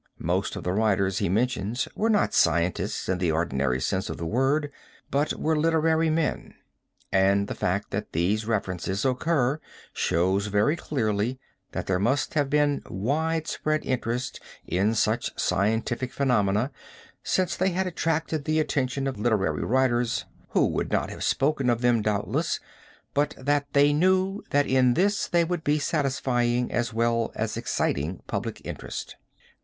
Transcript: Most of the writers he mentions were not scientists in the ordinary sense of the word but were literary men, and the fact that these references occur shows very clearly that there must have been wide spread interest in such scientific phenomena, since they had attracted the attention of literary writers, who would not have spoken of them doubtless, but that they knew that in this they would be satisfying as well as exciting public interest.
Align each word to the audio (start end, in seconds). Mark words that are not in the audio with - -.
Most 0.17 0.55
of 0.55 0.63
the 0.63 0.73
writers 0.73 1.19
he 1.19 1.29
mentions 1.29 1.87
were 1.93 2.09
not 2.09 2.33
scientists 2.33 3.07
in 3.07 3.19
the 3.19 3.31
ordinary 3.31 3.79
sense 3.79 4.09
of 4.09 4.17
the 4.17 4.25
word 4.25 4.71
but 5.11 5.33
were 5.33 5.55
literary 5.55 6.09
men, 6.09 6.55
and 7.11 7.47
the 7.47 7.53
fact 7.53 7.91
that 7.91 8.11
these 8.11 8.47
references 8.47 9.05
occur 9.05 9.59
shows 9.93 10.47
very 10.47 10.75
clearly 10.75 11.37
that 11.73 11.85
there 11.85 11.99
must 11.99 12.33
have 12.33 12.49
been 12.49 12.81
wide 12.87 13.45
spread 13.45 13.85
interest 13.85 14.39
in 14.65 14.95
such 14.95 15.39
scientific 15.39 16.11
phenomena, 16.11 16.71
since 17.21 17.55
they 17.55 17.69
had 17.69 17.85
attracted 17.85 18.45
the 18.45 18.59
attention 18.59 19.05
of 19.05 19.19
literary 19.19 19.63
writers, 19.63 20.25
who 20.49 20.65
would 20.65 20.91
not 20.91 21.11
have 21.11 21.23
spoken 21.23 21.69
of 21.69 21.81
them 21.81 22.01
doubtless, 22.01 22.59
but 23.13 23.35
that 23.37 23.67
they 23.73 23.93
knew 23.93 24.43
that 24.49 24.65
in 24.65 24.95
this 24.95 25.27
they 25.27 25.43
would 25.43 25.63
be 25.63 25.77
satisfying 25.77 26.71
as 26.71 26.91
well 26.91 27.31
as 27.35 27.55
exciting 27.55 28.23
public 28.25 28.59
interest. 28.65 29.15